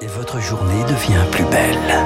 [0.00, 1.96] Et votre journée devient plus belle.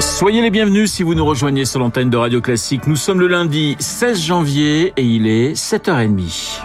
[0.00, 2.86] Soyez les bienvenus si vous nous rejoignez sur l'antenne de Radio Classique.
[2.86, 6.60] Nous sommes le lundi 16 janvier et il est 7h30.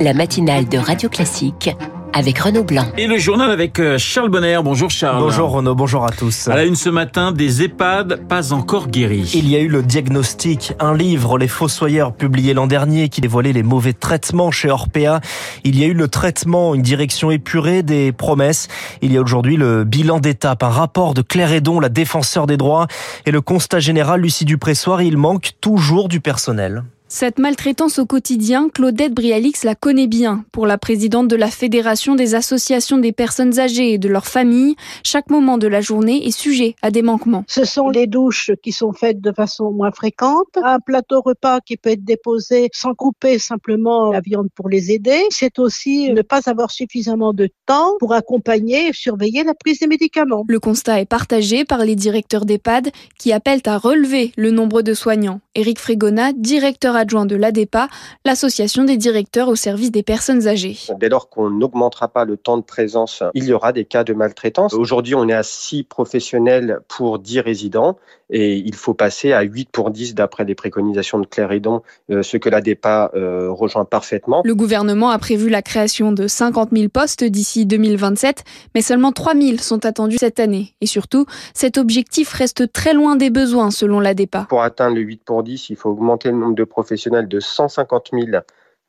[0.00, 1.70] La matinale de Radio Classique
[2.12, 2.86] avec Renaud Blanc.
[2.96, 4.58] Et le journal avec euh, Charles Bonner.
[4.62, 5.22] Bonjour Charles.
[5.22, 6.48] Bonjour Renaud, bonjour à tous.
[6.48, 9.32] À la une ce matin, des EHPAD pas encore guéris.
[9.34, 13.52] Il y a eu le diagnostic, un livre, Les Fossoyeurs, publié l'an dernier, qui dévoilait
[13.52, 15.20] les mauvais traitements chez Orpea.
[15.64, 18.68] Il y a eu le traitement, une direction épurée, des promesses.
[19.02, 22.56] Il y a aujourd'hui le bilan d'étape, un rapport de Claire Edon, la défenseur des
[22.56, 22.86] droits,
[23.26, 26.82] et le constat général, Lucie Dupressoir, il manque toujours du personnel.
[27.10, 30.44] Cette maltraitance au quotidien, Claudette Brialix la connaît bien.
[30.52, 34.76] Pour la présidente de la Fédération des associations des personnes âgées et de leurs familles,
[35.02, 37.44] chaque moment de la journée est sujet à des manquements.
[37.48, 41.78] Ce sont les douches qui sont faites de façon moins fréquente, un plateau repas qui
[41.78, 45.22] peut être déposé sans couper simplement la viande pour les aider.
[45.30, 49.86] C'est aussi ne pas avoir suffisamment de temps pour accompagner et surveiller la prise des
[49.86, 50.44] médicaments.
[50.46, 54.92] Le constat est partagé par les directeurs d'EHPAD qui appellent à relever le nombre de
[54.92, 55.40] soignants.
[55.54, 57.88] Éric Frégona, directeur adjoint de l'ADEPA,
[58.24, 60.76] l'association des directeurs au service des personnes âgées.
[60.98, 64.12] Dès lors qu'on n'augmentera pas le temps de présence, il y aura des cas de
[64.12, 64.74] maltraitance.
[64.74, 67.96] Aujourd'hui, on est à 6 professionnels pour 10 résidents
[68.30, 72.22] et il faut passer à 8 pour 10 d'après les préconisations de Claire Edon, euh,
[72.22, 74.42] ce que l'ADEPA euh, rejoint parfaitement.
[74.44, 79.34] Le gouvernement a prévu la création de 50 000 postes d'ici 2027, mais seulement 3
[79.34, 80.74] 000 sont attendus cette année.
[80.80, 84.46] Et surtout, cet objectif reste très loin des besoins selon l'ADEPA.
[84.48, 88.10] Pour atteindre le 8 pour 10, il faut augmenter le nombre de professionnels de 150
[88.12, 88.26] 000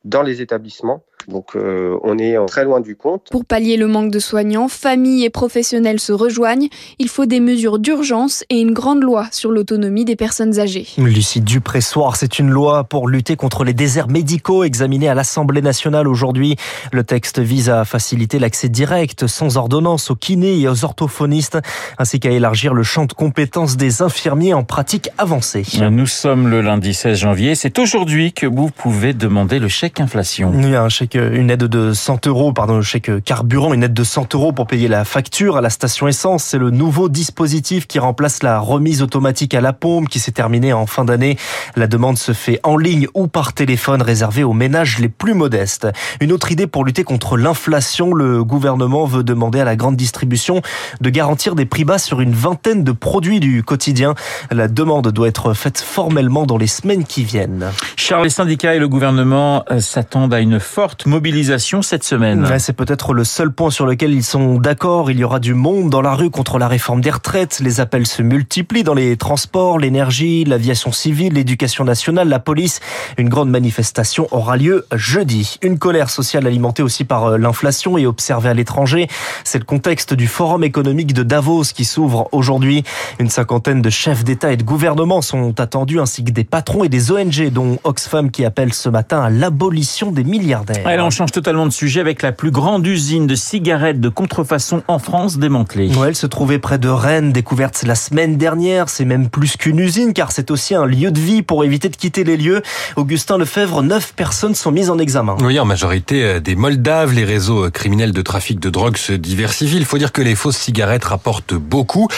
[0.04, 1.02] dans les établissements.
[1.28, 3.28] Donc euh, on est très loin du compte.
[3.30, 6.68] Pour pallier le manque de soignants, familles et professionnels se rejoignent.
[6.98, 10.86] Il faut des mesures d'urgence et une grande loi sur l'autonomie des personnes âgées.
[10.98, 16.08] Lucie Dupressoir, c'est une loi pour lutter contre les déserts médicaux examinée à l'Assemblée nationale
[16.08, 16.56] aujourd'hui.
[16.92, 21.58] Le texte vise à faciliter l'accès direct, sans ordonnance, aux kinés et aux orthophonistes,
[21.98, 25.64] ainsi qu'à élargir le champ de compétences des infirmiers en pratique avancée.
[25.90, 27.54] Nous sommes le lundi 16 janvier.
[27.54, 30.52] C'est aujourd'hui que vous pouvez demander le chèque inflation.
[30.54, 34.34] Oui, un chèque une aide de 100 euros, pardon, chèque carburant, une aide de 100
[34.34, 36.44] euros pour payer la facture à la station essence.
[36.44, 40.72] C'est le nouveau dispositif qui remplace la remise automatique à la pompe qui s'est terminée
[40.72, 41.36] en fin d'année.
[41.76, 45.88] La demande se fait en ligne ou par téléphone réservé aux ménages les plus modestes.
[46.20, 50.62] Une autre idée pour lutter contre l'inflation, le gouvernement veut demander à la grande distribution
[51.00, 54.14] de garantir des prix bas sur une vingtaine de produits du quotidien.
[54.50, 57.70] La demande doit être faite formellement dans les semaines qui viennent.
[57.96, 62.46] Charles, les syndicats et le gouvernement euh, s'attendent à une forte mobilisation cette semaine.
[62.58, 65.10] C'est peut-être le seul point sur lequel ils sont d'accord.
[65.10, 67.60] Il y aura du monde dans la rue contre la réforme des retraites.
[67.60, 72.80] Les appels se multiplient dans les transports, l'énergie, l'aviation civile, l'éducation nationale, la police.
[73.18, 75.58] Une grande manifestation aura lieu jeudi.
[75.62, 79.08] Une colère sociale alimentée aussi par euh, l'inflation et observée à l'étranger.
[79.44, 82.84] C'est le contexte du forum économique de Davos qui s'ouvre aujourd'hui.
[83.18, 86.88] Une cinquantaine de chefs d'État et de gouvernement sont attendus ainsi que des patrons et
[86.88, 90.86] des ONG dont Oxfam qui appelle ce matin à l'abolition des milliardaires.
[90.90, 94.82] Allez, on change totalement de sujet avec la plus grande usine de cigarettes de contrefaçon
[94.88, 95.94] en France démantelée.
[95.94, 98.88] Ouais, elle se trouvait près de Rennes, découverte la semaine dernière.
[98.88, 101.96] C'est même plus qu'une usine car c'est aussi un lieu de vie pour éviter de
[101.96, 102.60] quitter les lieux.
[102.96, 105.36] Augustin Lefebvre, neuf personnes sont mises en examen.
[105.40, 107.14] Oui, en majorité euh, des Moldaves.
[107.14, 109.76] Les réseaux euh, criminels de trafic de drogue se diversifient.
[109.76, 112.08] Il faut dire que les fausses cigarettes rapportent beaucoup.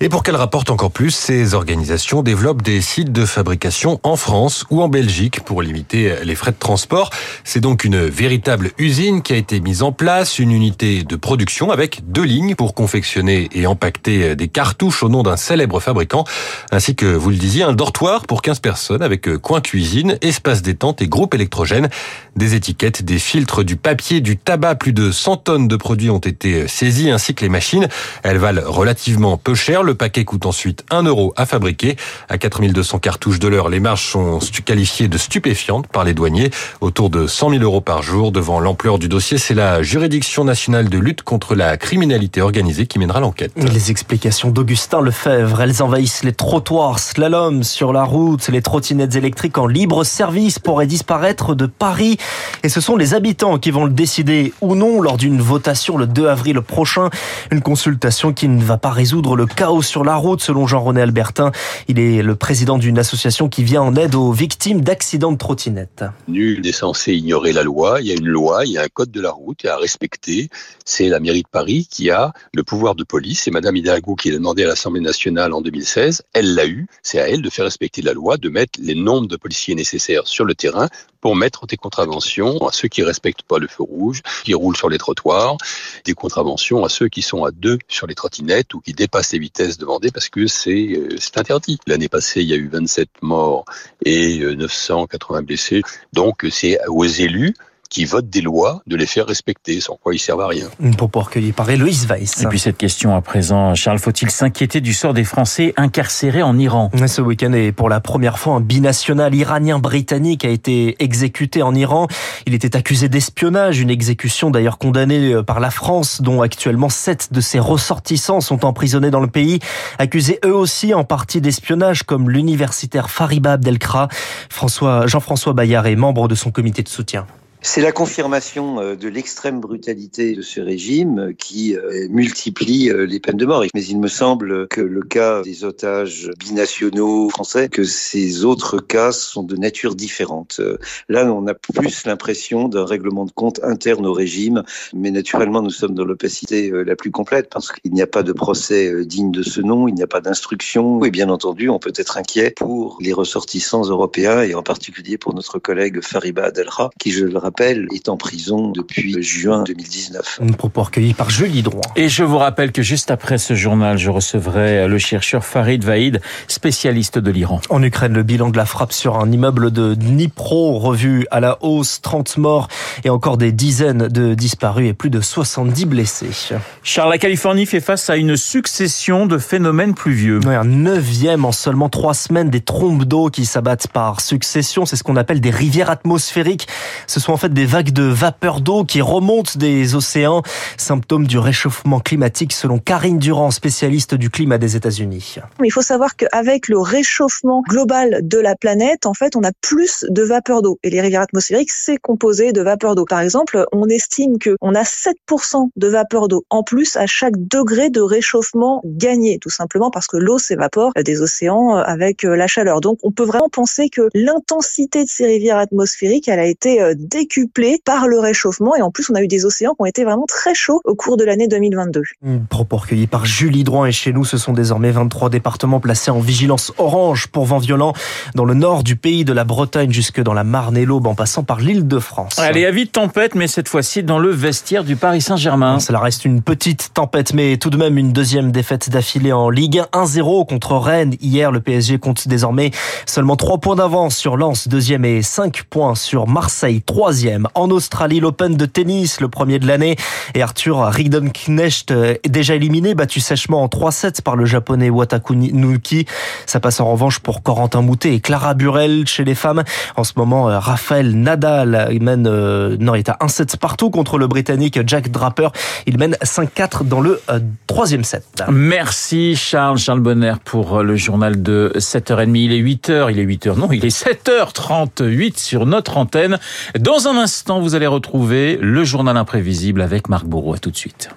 [0.00, 4.66] Et pour qu'elles rapportent encore plus, ces organisations développent des sites de fabrication en France
[4.68, 7.10] ou en Belgique pour limiter les frais de transport.
[7.42, 11.70] C'est donc une véritable usine qui a été mise en place, une unité de production
[11.70, 16.24] avec deux lignes pour confectionner et empaqueter des cartouches au nom d'un célèbre fabricant,
[16.72, 21.00] ainsi que, vous le disiez, un dortoir pour 15 personnes avec coin cuisine, espace détente
[21.00, 21.90] et groupe électrogène.
[22.34, 26.18] Des étiquettes, des filtres, du papier, du tabac, plus de 100 tonnes de produits ont
[26.18, 27.86] été saisis, ainsi que les machines.
[28.24, 29.84] Elles valent relativement peu cher.
[29.84, 31.94] Le paquet coûte ensuite 1 euro à fabriquer.
[32.28, 36.50] À 4200 cartouches de l'heure, les marges sont qualifiées de stupéfiantes par les douaniers.
[36.80, 38.07] Autour de 100 000 euros par jour.
[38.08, 42.98] Devant l'ampleur du dossier, c'est la juridiction nationale de lutte contre la criminalité organisée qui
[42.98, 43.52] mènera l'enquête.
[43.56, 49.58] Les explications d'Augustin Lefebvre, elles envahissent les trottoirs, slalom sur la route, les trottinettes électriques
[49.58, 52.16] en libre service pourraient disparaître de Paris.
[52.62, 56.06] Et ce sont les habitants qui vont le décider ou non lors d'une votation le
[56.06, 57.10] 2 avril prochain.
[57.50, 61.02] Une consultation qui ne va pas résoudre le chaos chaos sur la route, selon Jean-René
[61.02, 61.52] Albertin.
[61.88, 66.04] Il est le président d'une association qui vient en aide aux victimes d'accidents de trottinette.
[66.26, 67.97] Nul n'est censé ignorer la loi.
[68.00, 70.48] Il y a une loi, il y a un code de la route à respecter.
[70.84, 73.42] C'est la mairie de Paris qui a le pouvoir de police.
[73.42, 76.22] C'est Madame Hidalgo qui l'a demandé à l'Assemblée nationale en 2016.
[76.32, 76.86] Elle l'a eu.
[77.02, 80.26] C'est à elle de faire respecter la loi, de mettre les nombres de policiers nécessaires
[80.26, 80.88] sur le terrain
[81.20, 84.88] pour mettre des contraventions à ceux qui respectent pas le feu rouge, qui roulent sur
[84.88, 85.56] les trottoirs,
[86.04, 89.38] des contraventions à ceux qui sont à deux sur les trottinettes ou qui dépassent les
[89.38, 91.78] vitesses demandées parce que c'est euh, c'est interdit.
[91.86, 93.64] L'année passée, il y a eu 27 morts
[94.04, 95.82] et 980 euh, blessés.
[96.12, 97.54] Donc c'est aux élus
[97.88, 100.68] qui votent des lois, de les faire respecter, sans quoi ils servent à rien.
[100.96, 102.42] Pour pouvoir recueilli par Eloïse Weiss.
[102.42, 106.58] Et puis cette question à présent, Charles, faut-il s'inquiéter du sort des Français incarcérés en
[106.58, 106.90] Iran?
[107.06, 112.06] Ce week-end est pour la première fois un binational iranien-britannique a été exécuté en Iran.
[112.46, 117.32] Il était accusé d'espionnage, une exécution d'ailleurs condamnée euh, par la France, dont actuellement sept
[117.32, 119.60] de ses ressortissants sont emprisonnés dans le pays,
[119.98, 124.08] accusés eux aussi en partie d'espionnage, comme l'universitaire Fariba Abdelkra.
[124.50, 127.26] François, Jean-François Bayard est membre de son comité de soutien.
[127.60, 133.18] C'est la confirmation euh, de l'extrême brutalité de ce régime euh, qui euh, multiplie les
[133.18, 133.64] peines de mort.
[133.74, 139.10] Mais il me semble que le cas des otages binationaux français, que ces autres cas
[139.10, 140.60] sont de nature différente.
[141.08, 144.62] Là, on a plus l'impression d'un règlement de compte interne au régime,
[144.94, 148.32] mais naturellement, nous sommes dans l'opacité la plus complète parce qu'il n'y a pas de
[148.32, 151.92] procès digne de ce nom, il n'y a pas d'instruction et bien entendu, on peut
[151.96, 157.10] être inquiet pour les ressortissants européens et en particulier pour notre collègue Fariba Adelra, qui,
[157.10, 160.40] je le rappelle, est en prison depuis juin 2019.
[160.42, 161.80] Un propos recueilli par Julie Droit.
[161.96, 166.20] Et je vous rappelle que juste après ce journal, je recevrai le chercheur Farid Vaïd,
[166.46, 167.62] spécialiste de l'Iran.
[167.70, 171.56] En Ukraine, le bilan de la frappe sur un immeuble de Dnipro revu à la
[171.62, 172.68] hausse, 30 morts
[173.02, 176.52] et encore des dizaines de disparus et plus de 70 blessés.
[176.82, 180.40] Charles, la Californie fait face à une succession de phénomènes pluvieux.
[180.46, 184.84] un neuvième en seulement trois semaines des trompes d'eau qui s'abattent par succession.
[184.84, 186.68] C'est ce qu'on appelle des rivières atmosphériques.
[187.06, 190.42] Ce sont en fait des vagues de vapeur d'eau qui remontent des océans,
[190.76, 195.36] symptôme du réchauffement climatique selon Karine Durand, spécialiste du climat des États-Unis.
[195.64, 200.04] Il faut savoir qu'avec le réchauffement global de la planète, en fait, on a plus
[200.08, 200.78] de vapeur d'eau.
[200.82, 203.04] Et les rivières atmosphériques, c'est composé de vapeur d'eau.
[203.04, 207.90] Par exemple, on estime qu'on a 7% de vapeur d'eau en plus à chaque degré
[207.90, 212.80] de réchauffement gagné, tout simplement parce que l'eau s'évapore des océans avec la chaleur.
[212.80, 217.27] Donc, on peut vraiment penser que l'intensité de ces rivières atmosphériques, elle a été décuplée
[217.28, 218.74] décuplé par le réchauffement.
[218.74, 220.94] Et en plus, on a eu des océans qui ont été vraiment très chauds au
[220.94, 222.02] cours de l'année 2022.
[222.48, 223.86] Propos recueillis par Julie Droit.
[223.86, 227.92] Et chez nous, ce sont désormais 23 départements placés en vigilance orange pour vent violent
[228.34, 231.14] dans le nord du pays, de la Bretagne jusque dans la Marne et l'Aube, en
[231.14, 232.38] passant par l'île de France.
[232.38, 235.80] Allez, à vite tempête, mais cette fois-ci dans le vestiaire du Paris Saint-Germain.
[235.80, 239.82] Cela reste une petite tempête, mais tout de même une deuxième défaite d'affilée en Ligue
[239.92, 239.98] 1.
[239.98, 241.14] 1-0 contre Rennes.
[241.20, 242.70] Hier, le PSG compte désormais
[243.04, 247.17] seulement 3 points d'avance sur Lens, deuxième et 5 points sur Marseille, troisième
[247.54, 249.96] en Australie, l'Open de tennis, le premier de l'année.
[250.34, 256.06] Et Arthur Ridenknecht euh, est déjà éliminé, battu sèchement en 3-7 par le japonais Watakunuki.
[256.46, 259.64] Ça passe en revanche pour Corentin Moutet et Clara Burel chez les femmes.
[259.96, 264.18] En ce moment, euh, Raphaël Nadal mène, euh, non, il est à 1-7 partout contre
[264.18, 265.50] le britannique Jack Draper.
[265.86, 267.20] Il mène 5-4 dans le
[267.66, 268.44] troisième set.
[268.50, 272.36] Merci Charles, Charles Bonner pour le journal de 7h30.
[272.36, 276.38] Il est 8h, il est 8h, non, il est 7h38 sur notre antenne.
[276.78, 280.54] Dans un instant, vous allez retrouver le journal imprévisible avec Marc Bourreau.
[280.54, 281.10] À tout de suite.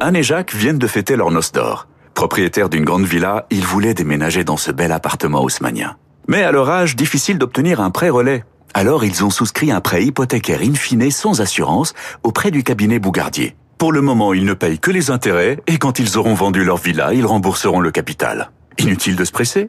[0.00, 1.88] Anne et Jacques viennent de fêter leur noce d'or.
[2.14, 5.96] Propriétaires d'une grande villa, ils voulaient déménager dans ce bel appartement haussmanien.
[6.28, 8.44] Mais à leur âge, difficile d'obtenir un prêt relais.
[8.74, 13.56] Alors ils ont souscrit un prêt hypothécaire in fine sans assurance auprès du cabinet Bougardier.
[13.78, 16.76] Pour le moment, ils ne payent que les intérêts et quand ils auront vendu leur
[16.76, 18.50] villa, ils rembourseront le capital.
[18.78, 19.66] Inutile de se presser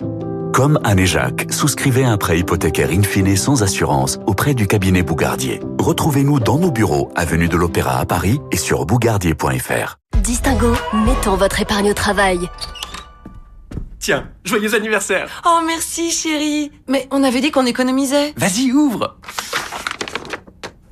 [0.53, 5.03] comme Anne et Jacques, souscrivez un prêt hypothécaire in fine sans assurance auprès du cabinet
[5.03, 5.59] Bougardier.
[5.79, 9.97] Retrouvez-nous dans nos bureaux, avenue de l'Opéra à Paris et sur bougardier.fr.
[10.21, 10.73] Distingo,
[11.05, 12.49] mettons votre épargne au travail.
[13.99, 19.17] Tiens, joyeux anniversaire Oh merci chérie Mais on avait dit qu'on économisait Vas-y, ouvre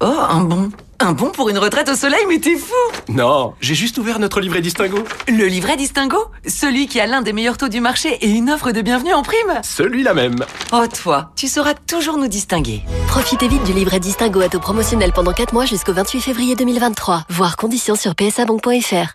[0.01, 0.69] Oh, un bon
[0.99, 2.73] un bon pour une retraite au soleil, mais t'es fou
[3.09, 4.99] Non, j'ai juste ouvert notre livret Distingo.
[5.27, 8.71] Le livret Distingo Celui qui a l'un des meilleurs taux du marché et une offre
[8.71, 9.59] de bienvenue en prime?
[9.63, 10.37] Celui-là même.
[10.71, 12.81] Oh toi, tu sauras toujours nous distinguer.
[13.07, 17.23] Profitez vite du livret Distingo à taux promotionnel pendant 4 mois jusqu'au 28 février 2023.
[17.29, 19.13] Voir conditions sur psabank.fr.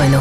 [0.00, 0.20] Renault.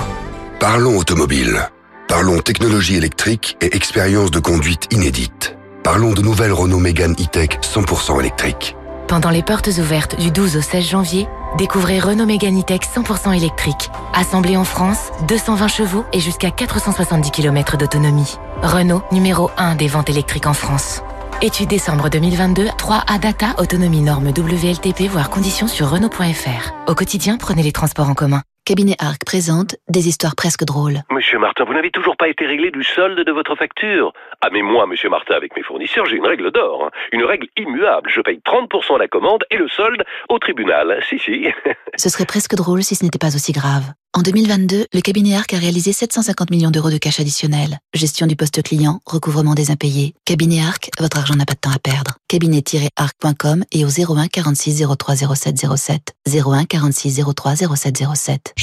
[0.59, 1.69] Parlons automobile.
[2.07, 5.55] Parlons technologie électrique et expérience de conduite inédite.
[5.83, 8.75] Parlons de nouvelles Renault Mégane E-Tech 100% électrique.
[9.09, 13.89] Pendant les portes ouvertes du 12 au 16 janvier, Découvrez Renault Mégane E-Tech 100% électrique.
[14.13, 18.37] Assemblé en France, 220 chevaux et jusqu'à 470 km d'autonomie.
[18.61, 21.01] Renault, numéro 1 des ventes électriques en France.
[21.41, 26.73] Étude décembre 2022, 3A Data, autonomie norme WLTP, voire conditions sur Renault.fr.
[26.87, 28.43] Au quotidien, prenez les transports en commun.
[28.69, 30.99] Cabinet Arc présente des histoires presque drôles.
[31.09, 34.13] Monsieur Martin, vous n'avez toujours pas été réglé du solde de votre facture.
[34.41, 36.83] Ah mais moi, monsieur Martin, avec mes fournisseurs, j'ai une règle d'or.
[36.85, 36.91] hein.
[37.11, 38.11] Une règle immuable.
[38.13, 41.01] Je paye 30% à la commande et le solde au tribunal.
[41.09, 41.47] Si, si.
[41.97, 43.85] Ce serait presque drôle si ce n'était pas aussi grave.
[44.17, 47.77] En 2022, le cabinet Arc a réalisé 750 millions d'euros de cash additionnel.
[47.93, 50.15] Gestion du poste client, recouvrement des impayés.
[50.25, 52.17] Cabinet Arc, votre argent n'a pas de temps à perdre.
[52.27, 56.01] Cabinet-arc.com et au 01 46 03 07 07.
[56.27, 58.55] 01 46 03 07 07.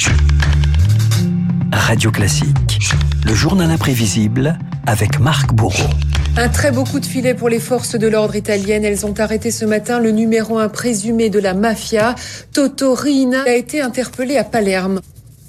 [1.71, 2.79] Radio Classique,
[3.23, 5.89] le journal imprévisible avec Marc Bourreau.
[6.35, 8.83] Un très beau coup de filet pour les forces de l'ordre italiennes.
[8.83, 12.15] Elles ont arrêté ce matin le numéro un présumé de la mafia.
[12.51, 14.99] Toto Riina a été interpellé à Palerme.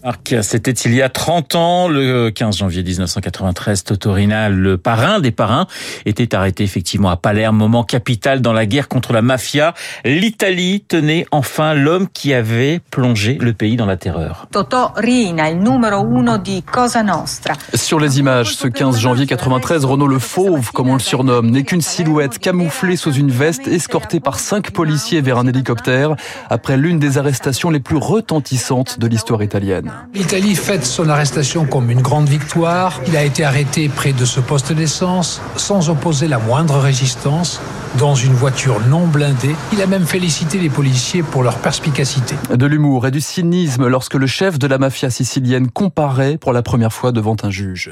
[0.05, 5.33] Marc, c'était il y a 30 ans, le 15 janvier 1993, Totorina, le parrain des
[5.33, 5.67] parrains,
[6.07, 9.75] était arrêté effectivement à Palerme, moment capital dans la guerre contre la mafia.
[10.05, 14.47] L'Italie tenait enfin l'homme qui avait plongé le pays dans la terreur.
[14.52, 17.55] Totò Riina, il numero uno di Cosa Nostra.
[17.75, 21.64] Sur les images, ce 15 janvier 93, Renaud le Fauve, comme on le surnomme, n'est
[21.64, 26.14] qu'une silhouette camouflée sous une veste, escortée par cinq policiers vers un hélicoptère,
[26.50, 29.88] après l'une des arrestations les plus retentissantes de l'histoire italienne.
[30.14, 33.00] L'Italie fête son arrestation comme une grande victoire.
[33.07, 37.61] Il a été arrêté près de ce poste d'essence, sans opposer la moindre résistance,
[37.99, 39.54] dans une voiture non blindée.
[39.73, 42.35] Il a même félicité les policiers pour leur perspicacité.
[42.50, 46.62] De l'humour et du cynisme lorsque le chef de la mafia sicilienne comparait pour la
[46.62, 47.90] première fois devant un juge.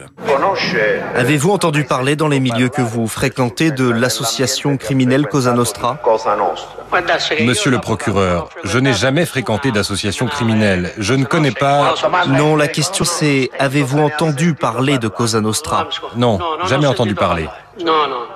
[1.15, 5.99] Avez-vous entendu parler dans les milieux que vous fréquentez de l'association criminelle Cosa Nostra?
[7.45, 10.93] Monsieur le procureur, je n'ai jamais fréquenté d'association criminelle.
[10.99, 11.86] Je ne connais pas...
[12.29, 15.89] Non, la question c'est avez-vous entendu parler de Cosa Nostra?
[16.17, 17.49] Non, jamais entendu parler.
[17.85, 18.36] No, no.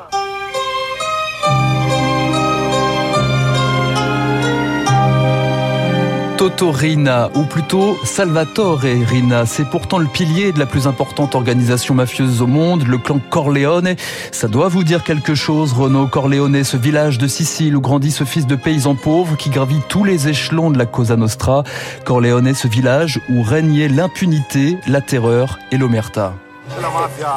[6.41, 11.95] Toto Rina, ou plutôt Salvatore Rina, c'est pourtant le pilier de la plus importante organisation
[11.95, 13.95] mafieuse au monde, le clan Corleone.
[14.33, 18.25] Ça doit vous dire quelque chose, Renaud Corleone, ce village de Sicile où grandit ce
[18.25, 21.63] fils de paysan pauvre qui gravit tous les échelons de la Cosa Nostra.
[22.07, 26.33] Corleone, ce village où régnait l'impunité, la terreur et l'omerta.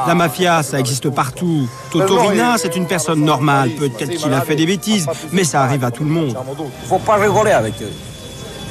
[0.07, 1.67] La mafia, ça existe partout.
[1.91, 3.71] Totorina, c'est une personne normale.
[3.71, 6.37] Peut-être qu'il a fait des bêtises, mais ça arrive à tout le monde.
[6.87, 7.91] Faut pas rigoler avec eux.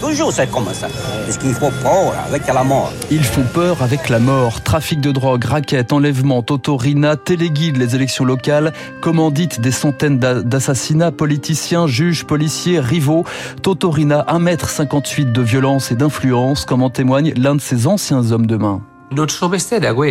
[0.02, 0.88] Toujours c'est comme ça.
[1.24, 2.92] Parce qu'il faut peur avec la mort.
[3.10, 4.60] Ils font peur avec la mort.
[4.60, 11.12] Trafic de drogue, raquettes, enlèvements, Totorina téléguide les élections locales, commandite des centaines d'a- d'assassinats,
[11.12, 13.24] politiciens, juges, policiers, rivaux.
[13.62, 18.56] Totorina, 1m58 de violence et d'influence, comme en témoigne l'un de ses anciens hommes de
[18.56, 18.82] main.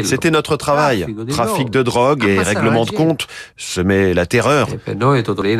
[0.03, 1.05] C'était notre travail.
[1.29, 3.27] Trafic de drogue et règlement de compte,
[3.57, 4.67] semer la terreur.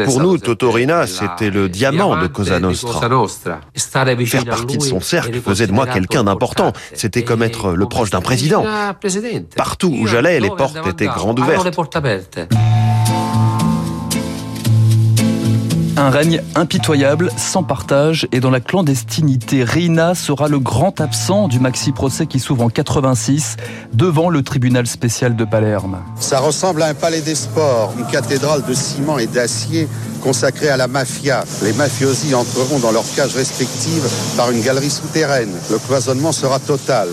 [0.05, 2.99] Pour nous, Totorina, c'était le diamant de Cosa Nostra.
[4.25, 6.73] Faire partie de son cercle faisait de moi quelqu'un d'important.
[6.93, 8.65] C'était comme être le proche d'un président.
[9.55, 11.67] Partout où j'allais, les portes étaient grandes ouvertes.
[16.01, 19.63] Un règne impitoyable, sans partage et dans la clandestinité.
[19.63, 23.57] Rina sera le grand absent du maxi-procès qui s'ouvre en 86
[23.93, 25.99] devant le tribunal spécial de Palerme.
[26.19, 29.87] Ça ressemble à un palais des sports, une cathédrale de ciment et d'acier
[30.23, 31.43] consacrée à la mafia.
[31.61, 35.53] Les mafiosi entreront dans leurs cages respectives par une galerie souterraine.
[35.69, 37.09] Le cloisonnement sera total.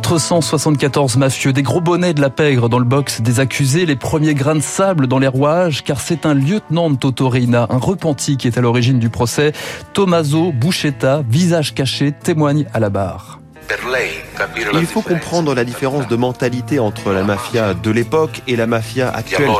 [0.00, 4.34] 474 mafieux, des gros bonnets de la pègre dans le box des accusés, les premiers
[4.34, 8.48] grains de sable dans les rouages, car c'est un lieutenant de Totorina, un repenti qui
[8.48, 9.52] est à l'origine du procès.
[9.92, 13.43] Tommaso Buscetta, visage caché, témoigne à la barre.
[14.74, 19.10] Il faut comprendre la différence de mentalité entre la mafia de l'époque et la mafia
[19.10, 19.50] actuelle.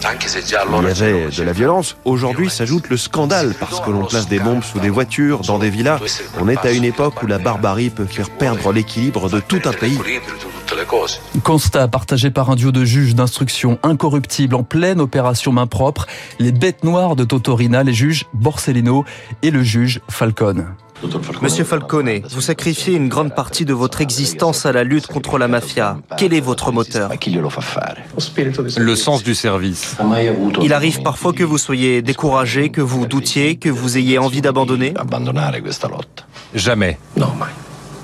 [0.00, 1.96] Il y avait de la violence.
[2.04, 5.70] Aujourd'hui s'ajoute le scandale parce que l'on place des bombes sous des voitures, dans des
[5.70, 6.00] villas.
[6.40, 9.72] On est à une époque où la barbarie peut faire perdre l'équilibre de tout un
[9.72, 9.98] pays.
[11.44, 16.06] Constat partagé par un duo de juges d'instruction incorruptibles en pleine opération main propre,
[16.38, 19.04] les bêtes noires de Totorina, les juges Borsellino
[19.42, 20.74] et le juge Falcone.
[21.40, 25.48] Monsieur Falcone, vous sacrifiez une grande partie de votre existence à la lutte contre la
[25.48, 25.98] mafia.
[26.16, 27.10] Quel est votre moteur?
[28.76, 29.96] Le sens du service.
[30.62, 34.94] Il arrive parfois que vous soyez découragé, que vous doutiez, que vous ayez envie d'abandonner?
[36.54, 36.98] Jamais.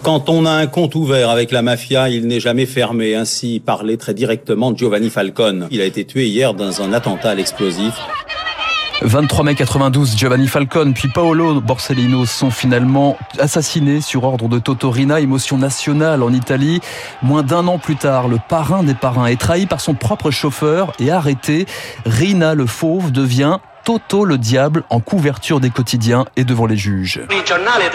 [0.03, 3.15] Quand on a un compte ouvert avec la mafia, il n'est jamais fermé.
[3.15, 5.69] Ainsi parlait très directement Giovanni Falcone.
[5.71, 7.95] Il a été tué hier dans un attentat à l'explosif.
[9.03, 15.21] 23 mai 92, Giovanni Falcone puis Paolo Borsellino sont finalement assassinés sur ordre de Totorina,
[15.21, 16.81] émotion nationale en Italie.
[17.23, 20.93] Moins d'un an plus tard, le parrain des parrains est trahi par son propre chauffeur
[20.99, 21.67] et arrêté.
[22.07, 27.23] Rina le fauve devient Toto le diable en couverture des quotidiens et devant les juges.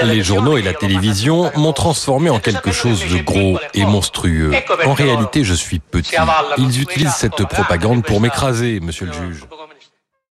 [0.04, 4.52] Les journaux et la télévision m'ont transformé en quelque chose de gros et monstrueux.
[4.86, 6.16] En réalité, je suis petit.
[6.58, 9.44] Ils utilisent cette propagande pour m'écraser, monsieur le juge.